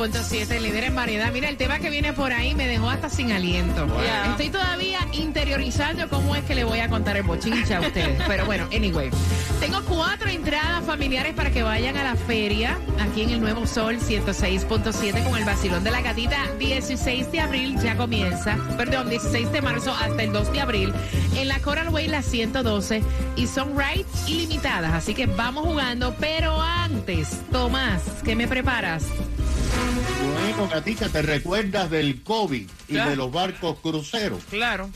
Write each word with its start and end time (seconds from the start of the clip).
El 0.00 0.10
nuevo 0.10 0.24
Sol 0.24 0.40
106.7, 0.48 0.60
líder 0.60 0.84
en 0.84 0.94
variedad. 0.94 1.30
Mira, 1.30 1.50
el 1.50 1.58
tema 1.58 1.78
que 1.78 1.90
viene 1.90 2.14
por 2.14 2.32
ahí 2.32 2.54
me 2.54 2.66
dejó 2.66 2.88
hasta 2.88 3.10
sin 3.10 3.32
aliento. 3.32 3.86
Estoy 4.30 4.48
todavía 4.48 5.00
interiorizando 5.12 6.08
cómo 6.08 6.34
es 6.34 6.42
que 6.44 6.54
le 6.54 6.64
voy 6.64 6.80
a 6.80 6.88
contar 6.88 7.18
el 7.18 7.22
bochincha 7.22 7.76
a 7.76 7.80
ustedes. 7.80 8.22
Pero 8.26 8.46
bueno, 8.46 8.66
anyway. 8.74 9.10
Tengo 9.60 9.82
cuatro 9.84 10.30
entradas 10.30 10.84
familiares 10.86 11.34
para 11.34 11.50
que 11.50 11.62
vayan 11.62 11.98
a 11.98 12.04
la 12.04 12.16
feria 12.16 12.78
aquí 12.98 13.22
en 13.22 13.30
el 13.30 13.40
Nuevo 13.42 13.66
Sol 13.66 13.98
106.7 13.98 15.22
con 15.22 15.36
el 15.36 15.44
vacilón 15.44 15.84
de 15.84 15.90
la 15.90 16.00
gatita. 16.00 16.46
16 16.58 17.30
de 17.30 17.40
abril 17.40 17.78
ya 17.78 17.94
comienza, 17.94 18.56
perdón, 18.78 19.10
16 19.10 19.52
de 19.52 19.60
marzo 19.60 19.92
hasta 19.92 20.22
el 20.22 20.32
2 20.32 20.52
de 20.52 20.60
abril 20.62 20.94
en 21.36 21.48
la 21.48 21.58
Coral 21.60 21.90
Way 21.90 22.08
la 22.08 22.22
112 22.22 23.02
y 23.36 23.46
son 23.46 23.78
rides 23.78 24.06
ilimitadas. 24.26 24.94
Así 24.94 25.12
que 25.12 25.26
vamos 25.26 25.66
jugando, 25.66 26.14
pero 26.18 26.58
antes, 26.58 27.42
Tomás, 27.52 28.02
¿qué 28.24 28.34
me 28.34 28.48
preparas? 28.48 29.04
Bueno, 30.60 30.74
gatita, 30.74 31.08
¿te 31.08 31.22
recuerdas 31.22 31.90
del 31.90 32.22
COVID 32.22 32.68
y 32.88 32.92
Claro. 32.92 33.10
de 33.10 33.16
los 33.16 33.32
barcos 33.32 33.78
cruceros? 33.80 34.42
Claro. 34.50 34.90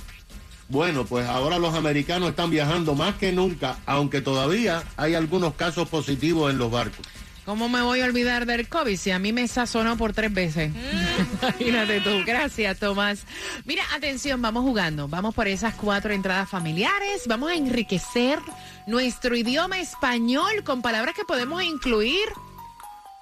Bueno, 0.69 1.05
pues 1.05 1.27
ahora 1.27 1.59
los 1.59 1.75
americanos 1.75 2.31
están 2.31 2.51
viajando 2.51 2.95
más 2.95 3.15
que 3.17 3.33
nunca, 3.33 3.77
aunque 3.87 4.21
todavía 4.21 4.83
hay 4.97 5.15
algunos 5.15 5.55
casos 5.55 5.89
positivos 5.89 6.51
en 6.51 6.59
los 6.59 6.71
barcos. 6.71 7.07
¿Cómo 7.45 7.69
me 7.69 7.83
voy 7.83 8.01
a 8.01 8.07
olvidar 8.07 8.47
del 8.47 8.69
COVID 8.69 8.97
si 8.97 9.11
a 9.11 9.19
mí 9.19 9.31
me 9.33 9.47
sazonó 9.49 9.99
por 9.99 10.15
tres 10.15 10.33
veces? 10.33 10.73
Imagínate 11.43 12.01
tú. 12.01 12.23
Gracias, 12.27 12.79
Tomás. 12.79 13.25
Mira, 13.67 13.83
atención, 13.95 14.41
vamos 14.41 14.63
jugando. 14.63 15.09
Vamos 15.09 15.35
por 15.35 15.47
esas 15.49 15.75
cuatro 15.75 16.15
entradas 16.15 16.49
familiares. 16.49 17.25
Vamos 17.27 17.51
a 17.51 17.55
enriquecer 17.55 18.39
nuestro 18.87 19.37
idioma 19.37 19.79
español 19.79 20.65
con 20.65 20.81
palabras 20.81 21.15
que 21.15 21.25
podemos 21.25 21.63
incluir 21.63 22.25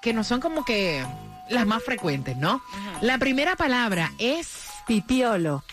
que 0.01 0.13
no 0.13 0.23
son 0.23 0.39
como 0.39 0.63
que 0.63 1.03
las 1.53 1.65
más 1.67 1.83
frecuentes, 1.83 2.37
¿no? 2.37 2.61
La 3.01 3.17
primera 3.17 3.55
palabra 3.55 4.11
es... 4.17 4.67
Pipiolo. 4.85 5.63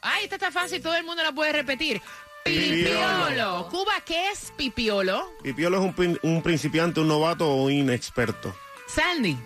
Ay, 0.00 0.24
esta 0.24 0.36
está 0.36 0.50
fácil, 0.50 0.80
todo 0.80 0.96
el 0.96 1.04
mundo 1.04 1.22
la 1.22 1.32
puede 1.32 1.52
repetir. 1.52 2.00
Pipiolo. 2.44 3.68
Cuba, 3.70 3.92
¿qué 4.04 4.30
es 4.30 4.52
pipiolo? 4.56 5.30
Pipiolo 5.42 5.78
es 5.84 5.94
un, 5.98 6.18
un 6.22 6.42
principiante, 6.42 7.00
un 7.00 7.08
novato 7.08 7.48
o 7.48 7.64
un 7.64 7.72
inexperto. 7.72 8.54
Sandy, 8.86 9.36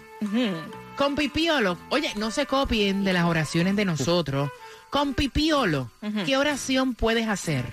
con 0.97 1.15
pipiolo, 1.15 1.79
oye, 1.91 2.13
no 2.17 2.31
se 2.31 2.47
copien 2.47 3.05
de 3.05 3.13
las 3.13 3.25
oraciones 3.25 3.77
de 3.77 3.85
nosotros. 3.85 4.51
Con 4.91 5.15
pipiolo, 5.15 5.91
¿qué 6.25 6.37
oración 6.37 6.95
puedes 6.95 7.29
hacer? 7.29 7.65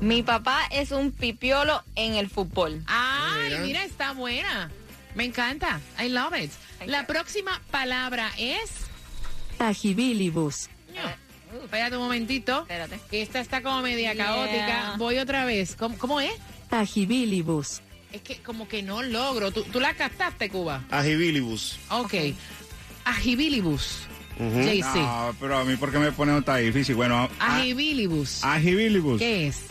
Mi 0.00 0.22
papá 0.22 0.60
es 0.70 0.90
un 0.92 1.10
pipiolo 1.12 1.82
en 1.96 2.14
el 2.14 2.28
fútbol. 2.30 2.82
Ay, 2.86 3.50
Mira. 3.50 3.60
mira, 3.62 3.84
está 3.84 4.12
buena. 4.12 4.70
Me 5.14 5.24
encanta. 5.24 5.80
I 6.02 6.08
love 6.08 6.34
it. 6.38 6.50
La 6.86 7.06
próxima 7.06 7.60
palabra 7.70 8.30
es. 8.38 8.70
Agibilibus. 9.58 10.68
Espérate 11.62 11.96
un 11.96 12.02
momentito. 12.04 12.60
Espérate. 12.62 12.98
Que 13.10 13.22
esta 13.22 13.40
está 13.40 13.62
como 13.62 13.82
media 13.82 14.12
Yeah. 14.14 14.24
caótica. 14.26 14.94
Voy 14.98 15.18
otra 15.18 15.44
vez. 15.44 15.76
¿Cómo, 15.76 15.96
cómo 15.98 16.20
es? 16.20 16.32
Agibilibus. 16.70 17.80
Es 18.12 18.22
que 18.22 18.36
como 18.38 18.68
que 18.68 18.82
no 18.82 19.02
logro. 19.02 19.50
¿Tú, 19.52 19.62
tú 19.64 19.80
la 19.80 19.94
captaste, 19.94 20.48
Cuba? 20.48 20.82
Agibilibus. 20.90 21.78
Ok. 21.90 22.14
Agibilibus. 23.04 24.00
Ujú. 24.38 24.60
JC. 24.60 24.96
No, 24.96 25.36
pero 25.40 25.58
a 25.58 25.64
mí, 25.64 25.76
¿por 25.76 25.92
qué 25.92 25.98
me 25.98 26.12
ponen 26.12 26.42
tan 26.42 26.62
difícil? 26.62 26.94
Bueno, 26.94 27.28
Agibilibus. 27.38 28.42
agibilibus. 28.42 29.18
¿Qué 29.18 29.48
es? 29.48 29.64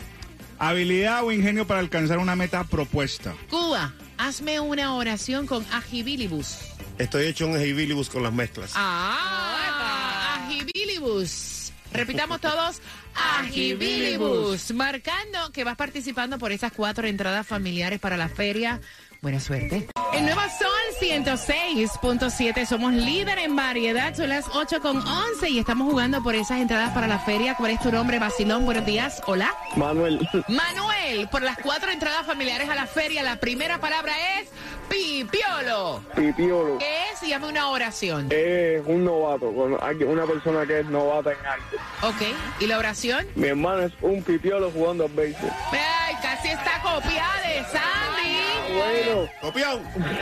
Habilidad 0.58 1.24
o 1.24 1.32
ingenio 1.32 1.66
para 1.66 1.80
alcanzar 1.80 2.18
una 2.18 2.36
meta 2.36 2.62
propuesta. 2.64 3.34
Cuba, 3.50 3.92
hazme 4.22 4.60
una 4.60 4.94
oración 4.94 5.46
con 5.46 5.64
agibilibus. 5.72 6.56
Estoy 6.98 7.26
hecho 7.26 7.46
un 7.46 7.56
agibilibus 7.56 8.08
con 8.08 8.22
las 8.22 8.32
mezclas. 8.32 8.72
Ah, 8.76 10.46
agibilibus. 10.46 11.72
Repitamos 11.92 12.40
todos, 12.40 12.80
agibilibus. 13.14 14.72
Marcando 14.72 15.50
que 15.52 15.64
vas 15.64 15.76
participando 15.76 16.38
por 16.38 16.52
esas 16.52 16.72
cuatro 16.72 17.06
entradas 17.06 17.46
familiares 17.46 17.98
para 17.98 18.16
la 18.16 18.28
feria. 18.28 18.80
Buena 19.22 19.38
suerte. 19.38 19.86
El 20.12 20.24
Nuevo 20.24 20.40
Sol 20.58 20.68
106.7. 21.00 22.66
Somos 22.66 22.92
líder 22.92 23.38
en 23.38 23.54
variedad. 23.54 24.12
Son 24.16 24.28
las 24.28 24.46
8 24.52 24.80
con 24.80 24.96
11 24.96 25.48
y 25.48 25.60
estamos 25.60 25.88
jugando 25.88 26.20
por 26.24 26.34
esas 26.34 26.60
entradas 26.60 26.90
para 26.90 27.06
la 27.06 27.20
feria. 27.20 27.54
¿Cuál 27.56 27.70
es 27.70 27.78
tu 27.80 27.92
nombre, 27.92 28.18
Basilón? 28.18 28.64
Buenos 28.64 28.84
días. 28.84 29.22
Hola. 29.26 29.54
Manuel, 29.76 30.28
Manuel, 30.48 31.28
por 31.30 31.42
las 31.42 31.56
cuatro 31.58 31.92
entradas 31.92 32.26
familiares 32.26 32.68
a 32.68 32.74
la 32.74 32.88
feria, 32.88 33.22
la 33.22 33.36
primera 33.36 33.78
palabra 33.78 34.12
es 34.40 34.48
pipiolo. 34.88 36.02
Pipiolo 36.16 36.78
¿Qué 36.78 37.04
es? 37.12 37.22
Y 37.22 37.28
llame 37.28 37.46
una 37.46 37.68
oración. 37.68 38.26
es 38.32 38.82
un 38.84 39.04
novato, 39.04 39.50
una 39.50 40.26
persona 40.26 40.66
que 40.66 40.80
es 40.80 40.86
novata 40.86 41.30
en 41.30 41.46
algo. 41.46 41.66
Ok. 42.02 42.22
¿Y 42.58 42.66
la 42.66 42.76
oración? 42.76 43.24
Mi 43.36 43.46
hermano 43.46 43.82
es 43.82 43.92
un 44.00 44.20
pipiolo 44.24 44.72
jugando 44.72 45.04
al 45.04 45.12
béisbol. 45.12 45.48
Ay, 45.70 46.16
casi 46.20 46.48
está 46.48 46.82
copiada 46.82 47.40
de. 47.46 47.60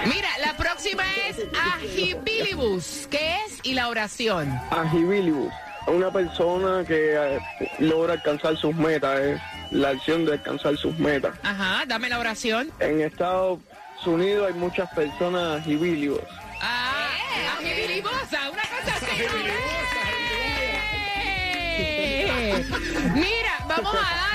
Mira, 0.07 0.29
la 0.41 0.57
próxima 0.57 1.03
es 1.29 1.37
agibilibus. 1.75 3.07
¿Qué 3.11 3.37
es? 3.47 3.61
Y 3.63 3.75
la 3.75 3.89
oración. 3.89 4.49
agibilibus, 4.71 5.53
una 5.87 6.11
persona 6.11 6.85
que 6.87 7.15
eh, 7.17 7.41
logra 7.79 8.15
alcanzar 8.15 8.57
sus 8.57 8.75
metas, 8.75 9.21
es 9.21 9.41
la 9.71 9.91
acción 9.91 10.25
de 10.25 10.33
alcanzar 10.33 10.77
sus 10.77 10.99
metas. 10.99 11.35
Ajá, 11.43 11.85
dame 11.87 12.09
la 12.09 12.19
oración. 12.19 12.71
En 12.81 13.01
Estados 13.01 13.61
Unidos 14.05 14.49
hay 14.49 14.55
muchas 14.55 14.91
personas 14.93 15.61
agibilibus. 15.61 16.21
Ah, 16.61 17.09
agibilibusa, 17.59 18.51
una 18.51 18.63
cosa 18.63 18.97
así. 18.97 19.07
¡Eh! 21.83 22.65
Mira, 23.15 23.59
vamos 23.67 23.95
a 23.95 24.30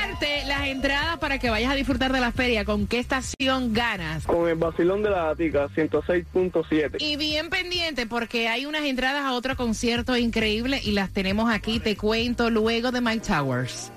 las 0.47 0.67
entradas 0.67 1.17
para 1.17 1.39
que 1.39 1.49
vayas 1.49 1.71
a 1.71 1.75
disfrutar 1.75 2.11
de 2.11 2.19
la 2.19 2.31
feria. 2.31 2.65
¿Con 2.65 2.87
qué 2.87 2.99
estación 2.99 3.73
ganas? 3.73 4.25
Con 4.25 4.47
el 4.47 4.55
vacilón 4.55 5.03
de 5.03 5.09
la 5.09 5.25
Gatica, 5.25 5.67
106.7. 5.69 6.97
Y 6.99 7.17
bien 7.17 7.49
pendiente 7.49 8.05
porque 8.05 8.47
hay 8.47 8.65
unas 8.65 8.83
entradas 8.83 9.23
a 9.23 9.33
otro 9.33 9.55
concierto 9.55 10.17
increíble 10.17 10.81
y 10.83 10.91
las 10.91 11.11
tenemos 11.11 11.51
aquí. 11.51 11.79
Te 11.79 11.95
cuento 11.95 12.49
luego 12.49 12.91
de 12.91 13.01
Mike 13.01 13.25
Towers. 13.27 13.91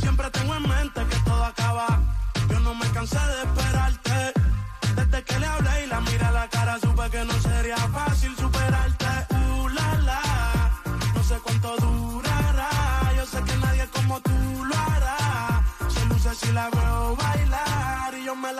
Siempre 0.00 0.30
tengo 0.30 0.54
en 0.56 0.62
mente 0.62 1.00
que 1.10 1.16
todo 1.24 1.44
acaba. 1.44 2.02
Yo 2.50 2.60
no 2.60 2.74
me 2.74 2.86
cansé 2.92 3.18
de 3.18 3.63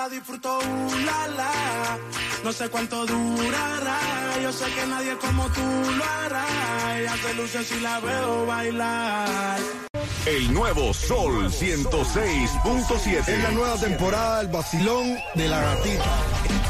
la 0.05 0.11
disfruto. 0.11 0.59
Uh, 0.59 1.05
la, 1.07 1.29
la. 1.29 1.99
No 2.43 2.53
sé 2.53 2.69
cuánto 2.69 3.07
durará. 3.07 3.99
Yo 4.43 4.53
sé 4.53 4.67
que 4.75 4.87
nadie 4.87 5.17
como 5.17 5.47
tú 5.49 5.63
lo 5.99 6.05
hará. 6.05 6.47
Ella 6.99 7.17
se 7.17 7.35
luce 7.35 7.65
si 7.65 7.81
la 7.81 8.01
veo 8.01 8.47
bailar. 8.47 9.59
El 10.27 10.53
nuevo 10.53 10.93
Sol 10.93 11.51
106.7. 11.51 13.29
Es 13.29 13.43
la 13.43 13.51
nueva 13.51 13.77
temporada 13.77 14.39
del 14.39 14.49
vacilón 14.49 15.17
de 15.35 15.49
la 15.49 15.61
gatita. 15.61 16.64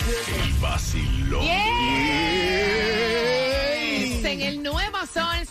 106.7. 0.00 0.49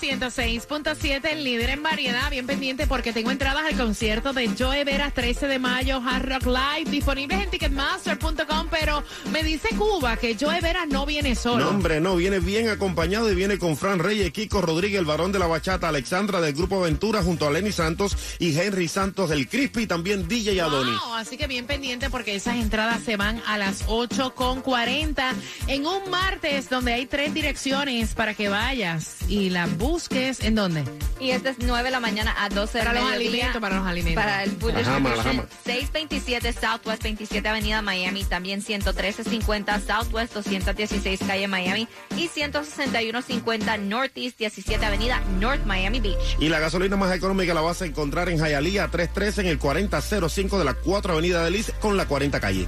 106.7, 0.09 1.23
el 1.31 1.44
líder 1.44 1.69
en 1.69 1.83
variedad. 1.83 2.31
Bien 2.31 2.47
pendiente 2.47 2.88
porque 2.88 3.13
tengo 3.13 3.29
entradas 3.29 3.63
al 3.65 3.77
concierto 3.77 4.33
de 4.33 4.50
Joe 4.57 4.83
Veras 4.83 5.13
13 5.13 5.45
de 5.45 5.59
mayo, 5.59 6.01
Hard 6.03 6.27
Rock 6.27 6.45
Live, 6.47 6.89
disponibles 6.89 7.44
en 7.44 7.51
Ticketmaster.com. 7.51 8.67
Pero 8.71 9.03
me 9.31 9.44
dice 9.44 9.69
Cuba 9.77 10.17
que 10.17 10.35
Joe 10.39 10.61
Veras 10.61 10.88
no 10.88 11.06
viene 11.06 11.35
solo. 11.35 11.65
No, 11.65 11.69
hombre, 11.69 12.01
no, 12.01 12.15
viene 12.15 12.39
bien 12.39 12.69
acompañado 12.69 13.31
y 13.31 13.35
viene 13.35 13.59
con 13.59 13.77
Fran 13.77 14.00
Reyes, 14.00 14.31
Kiko 14.31 14.61
Rodríguez, 14.61 15.00
el 15.00 15.06
varón 15.06 15.31
de 15.31 15.38
la 15.38 15.45
bachata, 15.45 15.89
Alexandra 15.89 16.41
del 16.41 16.53
Grupo 16.53 16.79
Aventura, 16.79 17.21
junto 17.21 17.45
a 17.45 17.51
Lenny 17.51 17.71
Santos 17.71 18.17
y 18.39 18.57
Henry 18.57 18.88
Santos 18.88 19.29
del 19.29 19.47
Crispy, 19.47 19.85
también 19.85 20.27
DJ 20.27 20.59
Adoni. 20.62 20.89
Wow, 20.89 21.15
así 21.17 21.38
que 21.38 21.45
bien 21.45 21.67
pendiente 21.67 22.09
porque 22.09 22.33
esas 22.35 22.55
entradas 22.55 23.03
se 23.03 23.15
van 23.15 23.44
a 23.45 23.59
las 23.59 23.85
8.40 23.85 25.33
en 25.67 25.85
un 25.85 26.09
martes 26.09 26.67
donde 26.67 26.94
hay 26.94 27.05
tres 27.05 27.31
direcciones 27.31 28.15
para 28.15 28.33
que 28.33 28.50
vayas 28.50 29.17
y 29.27 29.51
las 30.00 30.10
busques. 30.10 30.40
¿En 30.42 30.56
dónde? 30.56 30.84
Y 31.19 31.31
este 31.31 31.50
es 31.50 31.57
9 31.60 31.84
de 31.84 31.92
la 31.92 32.00
mañana 32.00 32.34
a 32.40 32.50
12 32.50 32.78
de 32.78 32.84
Para 32.86 32.94
la 32.94 33.01
los 33.01 33.10
mediodía. 33.12 33.30
alimentos, 33.31 33.62
para 33.62 33.75
los 33.78 33.88
alimentos. 33.88 34.24
Para 34.24 34.44
el 34.44 34.51
Food 34.51 34.74
La 34.74 34.84
jama, 34.84 35.10
la 35.10 35.16
Distribution, 35.16 35.48
jama. 35.48 35.63
627 35.66 36.54
Southwest 36.54 37.04
27 37.04 37.50
Avenida 37.50 37.81
Miami, 37.81 38.24
también 38.24 38.62
11350 38.62 39.80
Southwest 39.81 40.34
216 40.34 41.19
Calle 41.28 41.48
Miami 41.48 41.88
y 42.16 42.28
16150 42.28 43.78
Northeast 43.78 44.38
17 44.38 44.86
Avenida 44.86 45.22
North 45.40 45.66
Miami 45.66 46.00
Beach. 46.00 46.18
Y 46.40 46.50
la 46.50 46.60
gasolina 46.60 46.96
más 46.96 47.13
económica 47.16 47.54
la 47.54 47.62
vas 47.62 47.81
a 47.81 47.86
encontrar 47.86 48.30
en 48.30 48.38
Hialeah 48.38 48.88
313 48.90 49.42
en 49.42 49.48
el 49.48 49.60
4005 49.60 50.60
de 50.60 50.66
la 50.66 50.74
4 50.74 51.13
Avenida 51.13 51.44
de 51.44 51.51
Liz 51.51 51.72
con 51.81 51.98
la 51.98 52.06
40 52.07 52.40
calle. 52.40 52.66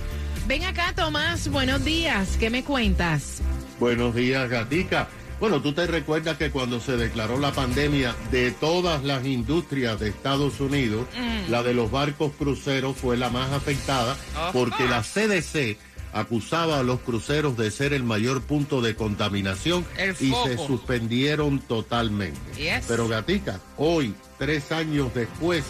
Ven 0.47 0.63
acá, 0.63 0.93
Tomás. 0.95 1.47
Buenos 1.49 1.85
días. 1.85 2.35
¿Qué 2.39 2.49
me 2.49 2.63
cuentas? 2.63 3.41
Buenos 3.79 4.13
días, 4.13 4.49
Gatica. 4.49 5.07
Bueno, 5.41 5.59
tú 5.59 5.73
te 5.73 5.87
recuerdas 5.87 6.37
que 6.37 6.51
cuando 6.51 6.79
se 6.79 6.97
declaró 6.97 7.39
la 7.39 7.51
pandemia 7.51 8.15
de 8.29 8.51
todas 8.51 9.03
las 9.03 9.25
industrias 9.25 9.99
de 9.99 10.09
Estados 10.09 10.59
Unidos, 10.59 11.07
la 11.49 11.63
de 11.63 11.73
los 11.73 11.89
barcos 11.89 12.31
cruceros 12.37 12.95
fue 12.95 13.17
la 13.17 13.31
más 13.31 13.51
afectada 13.51 14.15
porque 14.53 14.85
la 14.85 15.01
CDC 15.01 15.79
acusaba 16.13 16.77
a 16.77 16.83
los 16.83 16.99
cruceros 16.99 17.57
de 17.57 17.71
ser 17.71 17.91
el 17.93 18.03
mayor 18.03 18.43
punto 18.43 18.81
de 18.81 18.95
contaminación 18.95 19.83
y 20.19 20.31
se 20.45 20.57
suspendieron 20.57 21.57
totalmente. 21.57 22.39
Yes. 22.55 22.85
Pero 22.87 23.07
Gatica, 23.07 23.59
hoy, 23.77 24.13
tres 24.37 24.71
años 24.71 25.11
después, 25.15 25.63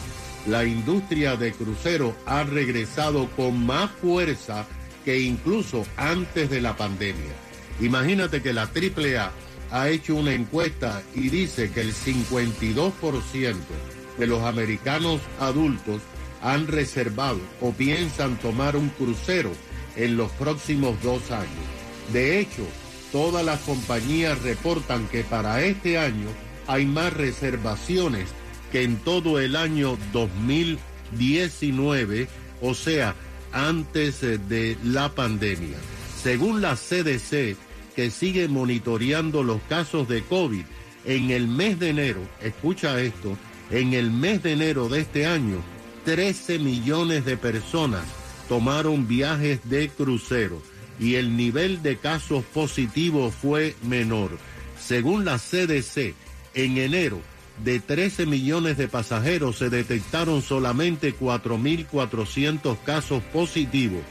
la 0.47 0.65
industria 0.65 1.37
de 1.37 1.53
cruceros 1.53 2.13
ha 2.25 2.43
regresado 2.43 3.29
con 3.37 3.65
más 3.65 3.89
fuerza 3.89 4.65
que 5.05 5.21
incluso 5.21 5.85
antes 5.95 6.49
de 6.49 6.59
la 6.59 6.75
pandemia. 6.75 7.31
Imagínate 7.79 8.41
que 8.41 8.51
la 8.51 8.63
AAA 8.63 9.31
ha 9.71 9.89
hecho 9.89 10.15
una 10.15 10.33
encuesta 10.33 11.01
y 11.15 11.29
dice 11.29 11.71
que 11.71 11.81
el 11.81 11.93
52% 11.93 13.55
de 14.17 14.27
los 14.27 14.43
americanos 14.43 15.21
adultos 15.39 16.01
han 16.41 16.67
reservado 16.67 17.39
o 17.61 17.71
piensan 17.71 18.37
tomar 18.39 18.75
un 18.75 18.89
crucero 18.89 19.51
en 19.95 20.17
los 20.17 20.31
próximos 20.33 21.01
dos 21.01 21.31
años. 21.31 21.47
De 22.11 22.39
hecho, 22.39 22.65
todas 23.11 23.45
las 23.45 23.61
compañías 23.61 24.41
reportan 24.41 25.07
que 25.07 25.23
para 25.23 25.63
este 25.63 25.97
año 25.97 26.27
hay 26.67 26.85
más 26.85 27.13
reservaciones 27.13 28.27
que 28.71 28.83
en 28.83 28.97
todo 28.97 29.39
el 29.39 29.55
año 29.55 29.97
2019, 30.13 32.27
o 32.61 32.73
sea, 32.73 33.15
antes 33.51 34.23
eh, 34.23 34.37
de 34.37 34.77
la 34.83 35.09
pandemia. 35.09 35.77
Según 36.21 36.61
la 36.61 36.75
CDC, 36.75 37.57
que 37.95 38.11
sigue 38.11 38.47
monitoreando 38.47 39.43
los 39.43 39.61
casos 39.63 40.07
de 40.07 40.23
COVID, 40.23 40.63
en 41.05 41.31
el 41.31 41.47
mes 41.47 41.79
de 41.79 41.89
enero, 41.89 42.21
escucha 42.41 43.01
esto, 43.01 43.37
en 43.69 43.93
el 43.93 44.11
mes 44.11 44.43
de 44.43 44.53
enero 44.53 44.89
de 44.89 45.01
este 45.01 45.25
año, 45.25 45.63
13 46.05 46.59
millones 46.59 47.25
de 47.25 47.37
personas 47.37 48.03
tomaron 48.47 49.07
viajes 49.07 49.61
de 49.69 49.89
crucero 49.89 50.61
y 50.99 51.15
el 51.15 51.37
nivel 51.37 51.81
de 51.81 51.97
casos 51.97 52.43
positivos 52.43 53.33
fue 53.33 53.75
menor. 53.83 54.37
Según 54.79 55.25
la 55.25 55.37
CDC, 55.37 56.13
en 56.53 56.77
enero, 56.77 57.21
de 57.63 57.79
13 57.79 58.25
millones 58.25 58.77
de 58.77 58.87
pasajeros 58.87 59.57
se 59.57 59.69
detectaron 59.69 60.41
solamente 60.41 61.15
4.400 61.15 62.77
casos 62.83 63.23
positivos, 63.31 64.01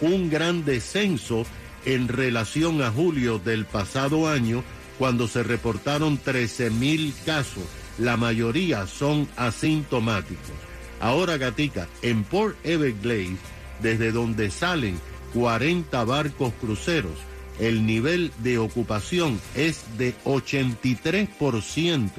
un 0.00 0.30
gran 0.30 0.64
descenso 0.64 1.44
en 1.84 2.08
relación 2.08 2.82
a 2.82 2.90
julio 2.90 3.38
del 3.38 3.64
pasado 3.64 4.28
año, 4.28 4.62
cuando 4.98 5.28
se 5.28 5.42
reportaron 5.42 6.20
13.000 6.22 7.12
casos. 7.24 7.64
La 7.98 8.16
mayoría 8.16 8.86
son 8.86 9.28
asintomáticos. 9.36 10.54
Ahora, 11.00 11.36
Gatica, 11.36 11.88
en 12.02 12.24
Port 12.24 12.56
Everglades, 12.64 13.38
desde 13.80 14.12
donde 14.12 14.50
salen 14.50 14.98
40 15.34 16.04
barcos 16.04 16.52
cruceros, 16.60 17.18
el 17.60 17.86
nivel 17.86 18.32
de 18.38 18.58
ocupación 18.58 19.40
es 19.54 19.84
de 19.96 20.14
83% 20.24 22.10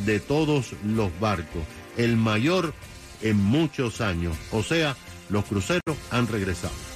de 0.00 0.20
todos 0.20 0.74
los 0.84 1.10
barcos, 1.20 1.62
el 1.96 2.16
mayor 2.16 2.74
en 3.22 3.36
muchos 3.36 4.00
años. 4.00 4.36
O 4.50 4.62
sea, 4.62 4.96
los 5.30 5.44
cruceros 5.44 5.96
han 6.10 6.26
regresado. 6.26 6.91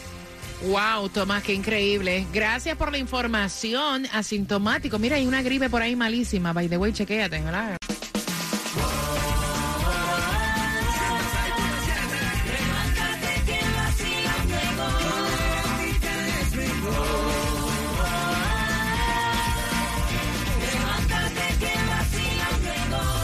Wow, 0.63 1.11
Tomás, 1.11 1.43
qué 1.43 1.53
increíble. 1.53 2.27
Gracias 2.33 2.77
por 2.77 2.91
la 2.91 2.99
información. 2.99 4.07
Asintomático. 4.13 4.99
Mira, 4.99 5.17
hay 5.17 5.27
una 5.27 5.43
gripe 5.43 5.69
por 5.69 5.83
ahí 5.83 5.95
malísima. 5.95 6.53
By 6.53 6.69
the 6.69 6.79
way, 6.79 6.93
chequéate, 6.93 7.41
¿verdad? 7.43 7.77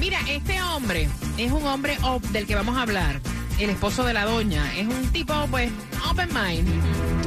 Mira, 0.00 0.18
este 0.28 0.60
hombre 0.62 1.08
es 1.38 1.52
un 1.52 1.66
hombre 1.66 1.96
del 2.32 2.46
que 2.46 2.54
vamos 2.54 2.76
a 2.76 2.82
hablar, 2.82 3.20
el 3.58 3.70
esposo 3.70 4.04
de 4.04 4.12
la 4.12 4.24
doña. 4.24 4.76
Es 4.76 4.86
un 4.86 5.12
tipo, 5.12 5.34
pues, 5.50 5.70
open 6.10 6.28
mind. 6.28 6.68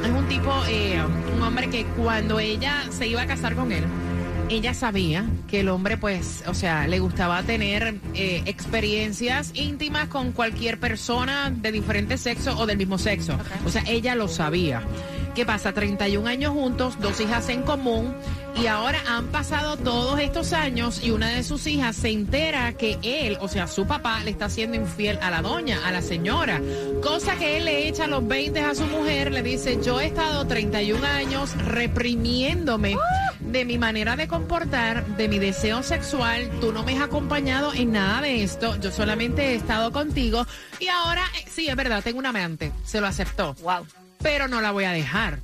Es 0.04 0.12
un 0.12 0.28
tipo, 0.28 0.52
eh, 0.68 1.02
un 1.36 1.42
hombre 1.42 1.70
que 1.70 1.86
cuando 1.86 2.40
ella 2.40 2.84
se 2.92 3.08
iba 3.08 3.22
a 3.22 3.28
casar 3.28 3.56
con 3.56 3.72
él, 3.72 3.84
ella 4.50 4.74
sabía 4.74 5.26
que 5.48 5.62
el 5.62 5.70
hombre, 5.70 5.98
pues, 5.98 6.44
o 6.48 6.54
sea, 6.54 6.88
le 6.88 7.00
gustaba 7.00 7.42
tener 7.44 8.00
eh, 8.14 8.44
experiencias 8.46 9.52
íntimas 9.56 10.08
con 10.08 10.34
cualquier 10.34 10.80
persona 10.80 11.50
de 11.50 11.72
diferente 11.72 12.18
sexo 12.18 12.58
o 12.58 12.66
del 12.66 12.78
mismo 12.78 12.98
sexo. 12.98 13.38
O 13.66 13.70
sea, 13.70 13.84
ella 13.88 14.16
lo 14.16 14.28
sabía. 14.28 14.84
¿Qué 15.36 15.46
pasa? 15.46 15.74
31 15.74 16.30
años 16.30 16.54
juntos, 16.54 16.98
dos 17.02 17.20
hijas 17.20 17.50
en 17.50 17.64
común 17.64 18.16
y 18.56 18.68
ahora 18.68 19.02
han 19.06 19.28
pasado 19.28 19.76
todos 19.76 20.18
estos 20.22 20.54
años 20.54 21.04
y 21.04 21.12
una 21.12 21.28
de 21.28 21.44
sus 21.44 21.68
hijas 21.68 21.98
se 21.98 22.08
entera 22.08 22.72
que 22.78 22.98
él, 23.04 23.38
o 23.42 23.50
sea, 23.50 23.68
su 23.68 23.86
papá, 23.86 24.24
le 24.24 24.32
está 24.32 24.50
siendo 24.50 24.78
infiel 24.78 25.20
a 25.22 25.30
la 25.30 25.42
doña, 25.42 25.86
a 25.86 25.92
la 25.92 26.02
señora. 26.02 26.62
Cosa 27.04 27.36
que 27.36 27.58
él 27.58 27.66
le 27.66 27.90
echa 27.90 28.08
los 28.08 28.26
20 28.26 28.62
a 28.62 28.76
su 28.76 28.86
mujer, 28.86 29.34
le 29.34 29.44
dice, 29.44 29.78
yo 29.84 30.00
he 30.00 30.06
estado 30.06 30.48
31 30.48 31.06
años 31.06 31.54
reprimiéndome 31.66 32.96
de 33.42 33.66
mi 33.66 33.78
manera 33.78 34.16
de 34.16 34.30
comportar, 34.30 35.06
de 35.18 35.28
mi 35.28 35.38
deseo 35.38 35.84
sexual, 35.84 36.50
tú 36.62 36.72
no 36.72 36.84
me 36.84 36.96
has 36.96 37.04
acompañado 37.04 37.74
en 37.74 37.92
nada 37.92 38.22
de 38.22 38.42
esto, 38.42 38.80
yo 38.80 38.90
solamente 38.90 39.52
he 39.52 39.56
estado 39.56 39.92
contigo 39.92 40.48
y 40.80 40.88
ahora, 40.88 41.26
eh, 41.38 41.46
sí, 41.50 41.68
es 41.68 41.76
verdad, 41.76 42.02
tengo 42.02 42.20
una 42.20 42.30
amante, 42.30 42.72
se 42.86 43.02
lo 43.02 43.08
aceptó 43.08 43.54
Wow. 43.62 43.86
Pero 44.26 44.48
no 44.48 44.60
la 44.60 44.72
voy 44.72 44.86
a 44.86 44.92
dejar. 44.92 45.40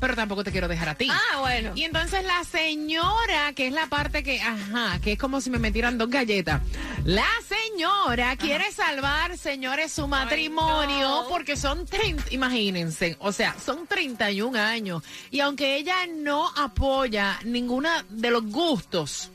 pero 0.00 0.16
tampoco 0.16 0.42
te 0.42 0.50
quiero 0.50 0.66
dejar 0.66 0.88
a 0.88 0.94
ti. 0.96 1.06
Ah, 1.08 1.38
bueno. 1.38 1.70
Y 1.76 1.84
entonces 1.84 2.24
la 2.24 2.42
señora, 2.42 3.52
que 3.54 3.68
es 3.68 3.72
la 3.72 3.86
parte 3.86 4.24
que, 4.24 4.40
ajá, 4.40 4.98
que 5.00 5.12
es 5.12 5.18
como 5.20 5.40
si 5.40 5.50
me 5.50 5.60
metieran 5.60 5.98
dos 5.98 6.10
galletas. 6.10 6.60
La 7.04 7.28
señora 7.46 8.34
quiere 8.34 8.72
salvar, 8.72 9.38
señores, 9.38 9.92
su 9.92 10.08
matrimonio 10.08 11.22
no. 11.22 11.28
porque 11.28 11.56
son 11.56 11.86
30, 11.86 12.34
imagínense, 12.34 13.16
o 13.20 13.30
sea, 13.30 13.54
son 13.64 13.86
31 13.86 14.58
años. 14.58 15.04
Y 15.30 15.38
aunque 15.38 15.76
ella 15.76 15.94
no 16.12 16.48
apoya 16.56 17.38
ninguna 17.44 18.04
de 18.08 18.32
los 18.32 18.44
gustos 18.46 19.30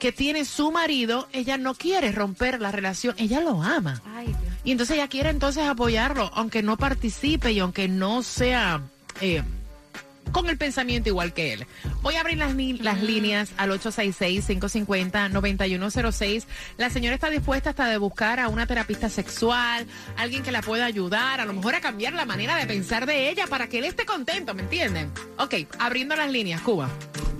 que 0.00 0.10
tiene 0.10 0.44
su 0.44 0.72
marido, 0.72 1.28
ella 1.32 1.58
no 1.58 1.74
quiere 1.74 2.10
romper 2.10 2.60
la 2.60 2.72
relación, 2.72 3.14
ella 3.18 3.38
lo 3.38 3.62
ama. 3.62 4.02
Ay, 4.04 4.26
Dios. 4.26 4.49
Y 4.64 4.72
entonces 4.72 4.96
ella 4.96 5.08
quiere 5.08 5.30
entonces 5.30 5.64
apoyarlo, 5.64 6.30
aunque 6.34 6.62
no 6.62 6.76
participe 6.76 7.52
y 7.52 7.60
aunque 7.60 7.88
no 7.88 8.22
sea 8.22 8.82
eh, 9.20 9.42
con 10.32 10.48
el 10.48 10.56
pensamiento 10.56 11.08
igual 11.08 11.32
que 11.32 11.54
él. 11.54 11.66
Voy 12.02 12.14
a 12.14 12.20
abrir 12.20 12.38
las, 12.38 12.54
las 12.80 13.02
líneas 13.02 13.50
al 13.56 13.70
866-550-9106. 13.70 16.44
La 16.78 16.90
señora 16.90 17.14
está 17.14 17.30
dispuesta 17.30 17.70
hasta 17.70 17.88
de 17.88 17.98
buscar 17.98 18.40
a 18.40 18.48
una 18.48 18.66
terapista 18.66 19.08
sexual, 19.08 19.86
alguien 20.16 20.42
que 20.42 20.50
la 20.52 20.62
pueda 20.62 20.84
ayudar, 20.84 21.40
a 21.40 21.44
lo 21.44 21.52
mejor 21.52 21.74
a 21.74 21.80
cambiar 21.80 22.14
la 22.14 22.26
manera 22.26 22.56
de 22.56 22.66
pensar 22.66 23.06
de 23.06 23.30
ella 23.30 23.46
para 23.46 23.68
que 23.68 23.78
él 23.78 23.84
esté 23.84 24.04
contento, 24.06 24.54
¿me 24.54 24.62
entienden? 24.62 25.12
Ok, 25.38 25.54
abriendo 25.78 26.16
las 26.16 26.30
líneas, 26.30 26.60
Cuba. 26.60 26.88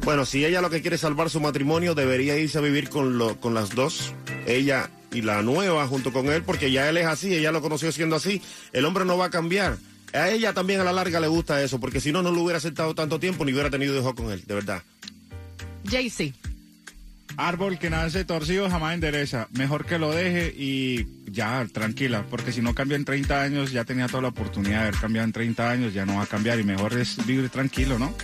Bueno, 0.04 0.24
si 0.24 0.44
ella 0.44 0.60
lo 0.60 0.70
que 0.70 0.80
quiere 0.80 0.96
es 0.96 1.02
salvar 1.02 1.28
su 1.30 1.40
matrimonio, 1.40 1.94
debería 1.94 2.36
irse 2.38 2.58
a 2.58 2.62
vivir 2.62 2.88
con, 2.88 3.18
lo, 3.18 3.38
con 3.38 3.54
las 3.54 3.74
dos, 3.74 4.14
ella 4.46 4.90
y 5.12 5.22
la 5.22 5.42
nueva 5.42 5.86
junto 5.86 6.12
con 6.12 6.26
él, 6.28 6.42
porque 6.42 6.70
ya 6.70 6.88
él 6.88 6.96
es 6.96 7.06
así, 7.06 7.34
ella 7.34 7.52
lo 7.52 7.60
conoció 7.60 7.92
siendo 7.92 8.16
así. 8.16 8.40
El 8.72 8.84
hombre 8.86 9.04
no 9.04 9.18
va 9.18 9.26
a 9.26 9.30
cambiar. 9.30 9.76
A 10.12 10.30
ella 10.30 10.52
también 10.52 10.80
a 10.80 10.84
la 10.84 10.92
larga 10.92 11.20
le 11.20 11.28
gusta 11.28 11.62
eso, 11.62 11.78
porque 11.78 12.00
si 12.00 12.12
no, 12.12 12.22
no 12.22 12.30
lo 12.30 12.42
hubiera 12.42 12.58
aceptado 12.58 12.94
tanto 12.94 13.20
tiempo 13.20 13.44
ni 13.44 13.52
hubiera 13.52 13.70
tenido 13.70 13.96
hijos 13.96 14.14
con 14.14 14.30
él, 14.30 14.42
de 14.46 14.54
verdad. 14.54 14.82
JC. 15.84 16.34
Árbol 17.36 17.78
que 17.78 17.90
nace 17.90 18.24
torcido 18.24 18.68
jamás 18.68 18.94
endereza. 18.94 19.48
Mejor 19.52 19.86
que 19.86 19.98
lo 19.98 20.10
deje 20.10 20.52
y 20.56 21.06
ya, 21.30 21.66
tranquila, 21.72 22.26
porque 22.28 22.52
si 22.52 22.60
no 22.60 22.74
cambia 22.74 22.96
en 22.96 23.04
30 23.04 23.42
años, 23.42 23.70
ya 23.70 23.84
tenía 23.84 24.08
toda 24.08 24.22
la 24.22 24.28
oportunidad 24.28 24.80
de 24.80 24.88
haber 24.88 25.00
cambiado 25.00 25.26
en 25.26 25.32
30 25.32 25.70
años, 25.70 25.94
ya 25.94 26.04
no 26.06 26.16
va 26.16 26.24
a 26.24 26.26
cambiar 26.26 26.58
y 26.58 26.64
mejor 26.64 26.98
es 26.98 27.24
vivir 27.24 27.48
tranquilo, 27.50 27.98
¿no? 27.98 28.14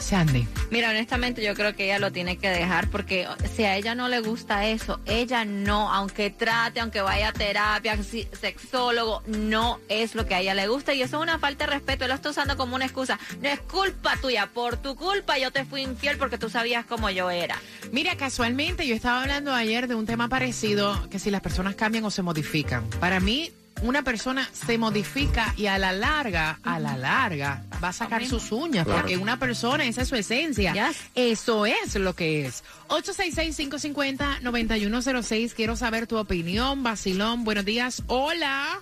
Sandy. 0.00 0.46
Mira, 0.70 0.90
honestamente 0.90 1.42
yo 1.42 1.54
creo 1.54 1.74
que 1.74 1.84
ella 1.84 1.98
lo 1.98 2.12
tiene 2.12 2.36
que 2.36 2.48
dejar 2.48 2.88
porque 2.88 3.26
si 3.54 3.64
a 3.64 3.76
ella 3.76 3.94
no 3.94 4.08
le 4.08 4.20
gusta 4.20 4.66
eso, 4.66 5.00
ella 5.06 5.44
no, 5.44 5.92
aunque 5.92 6.30
trate, 6.30 6.80
aunque 6.80 7.00
vaya 7.00 7.28
a 7.28 7.32
terapia, 7.32 7.98
sexólogo, 8.02 9.22
no 9.26 9.80
es 9.88 10.14
lo 10.14 10.26
que 10.26 10.34
a 10.34 10.40
ella 10.40 10.54
le 10.54 10.68
gusta 10.68 10.94
y 10.94 11.02
eso 11.02 11.18
es 11.18 11.22
una 11.22 11.38
falta 11.38 11.66
de 11.66 11.72
respeto. 11.72 12.04
Él 12.04 12.10
lo 12.10 12.14
está 12.14 12.30
usando 12.30 12.56
como 12.56 12.76
una 12.76 12.84
excusa. 12.84 13.18
No 13.40 13.48
es 13.48 13.60
culpa 13.60 14.16
tuya, 14.20 14.46
por 14.52 14.76
tu 14.76 14.96
culpa 14.96 15.38
yo 15.38 15.50
te 15.50 15.64
fui 15.64 15.82
infiel 15.82 16.18
porque 16.18 16.38
tú 16.38 16.50
sabías 16.50 16.84
cómo 16.84 17.10
yo 17.10 17.30
era. 17.30 17.56
Mira, 17.92 18.16
casualmente 18.16 18.86
yo 18.86 18.94
estaba 18.94 19.22
hablando 19.22 19.52
ayer 19.52 19.88
de 19.88 19.94
un 19.94 20.06
tema 20.06 20.28
parecido, 20.28 21.08
que 21.10 21.18
si 21.18 21.30
las 21.30 21.40
personas 21.40 21.74
cambian 21.74 22.04
o 22.04 22.10
se 22.10 22.22
modifican. 22.22 22.88
Para 23.00 23.20
mí, 23.20 23.52
una 23.82 24.02
persona 24.02 24.48
se 24.52 24.78
modifica 24.78 25.54
y 25.56 25.66
a 25.66 25.78
la 25.78 25.92
larga, 25.92 26.58
a 26.62 26.78
la 26.78 26.96
larga, 26.96 27.64
va 27.82 27.88
a 27.88 27.92
sacar 27.92 28.24
sus 28.26 28.52
uñas, 28.52 28.84
Claro. 28.84 29.00
porque 29.00 29.16
una 29.16 29.38
persona, 29.38 29.84
esa 29.84 30.02
es 30.02 30.08
su 30.08 30.16
esencia. 30.16 30.72
Yes. 30.72 30.96
Eso 31.14 31.66
es 31.66 31.94
lo 31.96 32.14
que 32.14 32.46
es. 32.46 32.62
866-550-9106, 32.88 35.54
quiero 35.54 35.76
saber 35.76 36.06
tu 36.06 36.18
opinión, 36.18 36.82
Basilón. 36.82 37.44
Buenos 37.44 37.64
días, 37.64 38.02
hola. 38.06 38.80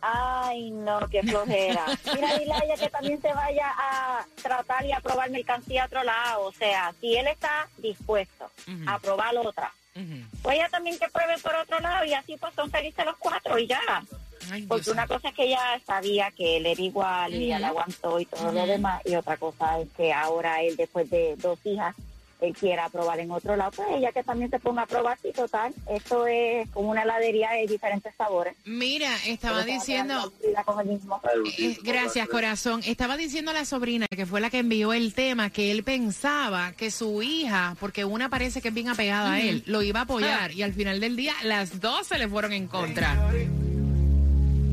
Ay, 0.00 0.72
no, 0.72 0.98
qué 1.08 1.22
flojera. 1.22 1.86
Mira, 2.12 2.38
dile 2.38 2.52
a 2.52 2.58
ella 2.64 2.76
que 2.76 2.90
también 2.90 3.22
se 3.22 3.32
vaya 3.32 3.72
a 3.78 4.26
tratar 4.42 4.84
y 4.84 4.92
a 4.92 5.00
probar 5.00 5.30
mercancía 5.30 5.84
a 5.84 5.86
otro 5.86 6.02
lado. 6.02 6.42
O 6.42 6.52
sea, 6.52 6.92
si 7.00 7.16
él 7.16 7.28
está 7.28 7.68
dispuesto 7.78 8.50
a 8.86 8.98
probar 8.98 9.36
otra, 9.36 9.72
pues 10.42 10.56
ella 10.56 10.68
también 10.70 10.98
que 10.98 11.08
pruebe 11.08 11.38
por 11.38 11.54
otro 11.54 11.78
lado 11.78 12.04
y 12.04 12.14
así 12.14 12.36
pues 12.36 12.52
son 12.54 12.68
felices 12.70 13.04
los 13.04 13.16
cuatro 13.18 13.56
y 13.58 13.68
ya. 13.68 13.80
Ay, 14.50 14.62
Dios 14.62 14.68
Porque 14.68 14.90
una 14.90 15.06
cosa 15.06 15.28
es 15.28 15.34
que 15.36 15.44
ella 15.44 15.80
sabía 15.86 16.32
que 16.32 16.56
él 16.56 16.66
era 16.66 16.82
igual 16.82 17.34
y 17.34 17.44
ella 17.44 17.60
le 17.60 17.66
aguantó 17.66 18.18
y 18.18 18.26
todo 18.26 18.50
lo 18.50 18.66
demás. 18.66 19.02
Y 19.04 19.14
otra 19.14 19.36
cosa 19.36 19.78
es 19.78 19.88
que 19.96 20.12
ahora 20.12 20.62
él, 20.62 20.74
después 20.76 21.08
de 21.10 21.36
dos 21.36 21.60
hijas, 21.64 21.94
él 22.42 22.54
quiera 22.54 22.88
probar 22.90 23.20
en 23.20 23.30
otro 23.30 23.56
lado. 23.56 23.70
Pues 23.74 23.88
ella 23.92 24.12
que 24.12 24.22
también 24.22 24.50
se 24.50 24.58
ponga 24.58 24.82
a 24.82 24.86
probar, 24.86 25.18
sí, 25.22 25.32
total. 25.32 25.72
Esto 25.88 26.26
es 26.26 26.68
como 26.70 26.90
una 26.90 27.02
heladería 27.02 27.50
de 27.52 27.66
diferentes 27.66 28.14
sabores. 28.16 28.54
Mira, 28.64 29.10
estaba 29.26 29.58
Pero 29.62 29.68
va 29.68 29.74
diciendo... 29.78 30.32
quedar 30.40 30.52
la 30.52 30.64
con 30.64 30.80
el 30.80 30.86
mismo. 30.86 31.20
Eh, 31.58 31.78
gracias, 31.82 32.28
corazón. 32.28 32.82
Estaba 32.84 33.16
diciendo 33.16 33.52
a 33.52 33.54
la 33.54 33.64
sobrina, 33.64 34.06
que 34.08 34.26
fue 34.26 34.40
la 34.40 34.50
que 34.50 34.58
envió 34.58 34.92
el 34.92 35.14
tema, 35.14 35.50
que 35.50 35.70
él 35.70 35.84
pensaba 35.84 36.72
que 36.72 36.90
su 36.90 37.22
hija, 37.22 37.76
porque 37.80 38.04
una 38.04 38.28
parece 38.28 38.60
que 38.60 38.68
es 38.68 38.74
bien 38.74 38.88
apegada 38.88 39.32
a 39.32 39.40
él, 39.40 39.62
lo 39.66 39.82
iba 39.82 40.00
a 40.00 40.02
apoyar. 40.02 40.52
Y 40.52 40.62
al 40.62 40.74
final 40.74 41.00
del 41.00 41.16
día, 41.16 41.34
las 41.44 41.80
dos 41.80 42.08
se 42.08 42.18
le 42.18 42.28
fueron 42.28 42.52
en 42.52 42.66
contra. 42.66 43.30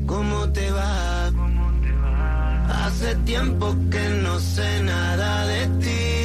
¿Cómo 0.06 0.50
te 0.52 0.70
va? 0.72 1.30
Hace 2.86 3.14
tiempo 3.16 3.76
que 3.90 4.08
no 4.22 4.38
sé 4.38 4.82
nada 4.82 5.46
de 5.46 5.66
ti. 5.84 6.19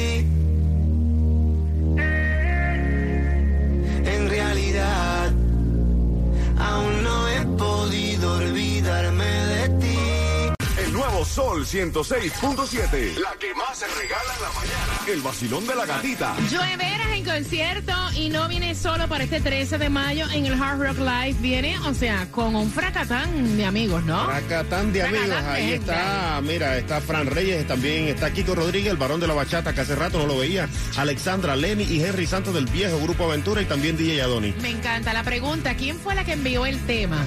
Sol 11.36 11.66
106.7. 11.66 13.18
La 13.18 13.36
que 13.38 13.52
más 13.54 13.76
se 13.76 13.86
regala 13.88 14.34
en 14.36 14.42
la 14.42 14.48
mañana. 14.52 15.00
El 15.06 15.20
vacilón 15.20 15.66
de 15.66 15.74
la 15.74 15.84
gatita. 15.84 16.34
Joe 16.50 16.78
Veras 16.78 17.12
en 17.12 17.24
concierto 17.26 17.92
y 18.14 18.30
no 18.30 18.48
viene 18.48 18.74
solo 18.74 19.06
para 19.06 19.24
este 19.24 19.40
13 19.40 19.76
de 19.76 19.90
mayo 19.90 20.30
en 20.30 20.46
el 20.46 20.54
Hard 20.54 20.80
Rock 20.80 20.96
Live. 20.96 21.36
Viene, 21.40 21.78
o 21.80 21.92
sea, 21.92 22.26
con 22.30 22.56
un 22.56 22.70
fracatán 22.70 23.54
de 23.58 23.66
amigos, 23.66 24.02
¿no? 24.06 24.24
Fracatán 24.24 24.94
de 24.94 25.02
amigos, 25.02 25.26
Fracatán 25.26 25.54
ahí 25.54 25.68
gente 25.68 25.92
está, 25.92 26.40
mira, 26.42 26.78
está 26.78 27.02
Fran 27.02 27.26
Reyes, 27.26 27.66
también 27.66 28.08
está 28.08 28.32
Kiko 28.32 28.54
Rodríguez, 28.54 28.90
el 28.90 28.96
varón 28.96 29.20
de 29.20 29.26
la 29.26 29.34
bachata, 29.34 29.74
que 29.74 29.82
hace 29.82 29.94
rato 29.94 30.16
no 30.16 30.26
lo 30.26 30.38
veía, 30.38 30.70
Alexandra, 30.96 31.54
Lenny 31.54 31.84
y 31.84 32.02
Henry 32.02 32.26
Santos 32.26 32.54
del 32.54 32.64
viejo 32.64 32.98
Grupo 33.00 33.24
Aventura 33.24 33.60
y 33.60 33.66
también 33.66 33.98
DJ 33.98 34.22
Adoni. 34.22 34.54
Me 34.62 34.70
encanta 34.70 35.12
la 35.12 35.22
pregunta. 35.22 35.76
¿Quién 35.76 35.98
fue 35.98 36.14
la 36.14 36.24
que 36.24 36.32
envió 36.32 36.64
el 36.64 36.80
tema? 36.86 37.22